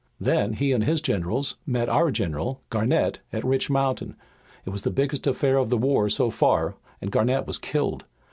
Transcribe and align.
Then 0.19 0.53
he 0.53 0.71
and 0.71 0.83
his 0.83 0.99
generals 0.99 1.57
met 1.63 1.87
our 1.87 2.09
general, 2.09 2.63
Garnett, 2.71 3.19
at 3.31 3.43
Rich 3.45 3.69
Mountain. 3.69 4.15
It 4.65 4.71
was 4.71 4.81
the 4.81 4.89
biggest 4.89 5.27
affair 5.27 5.57
of 5.57 5.69
the 5.69 5.77
war 5.77 6.09
so 6.09 6.31
far, 6.31 6.73
and 7.03 7.11
Garnett 7.11 7.45
was 7.45 7.59
killed. 7.59 8.05